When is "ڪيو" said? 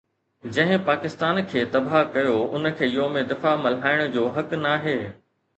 2.15-2.39